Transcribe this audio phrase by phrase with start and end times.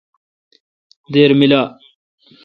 [1.11, 1.63] دیر میلا۔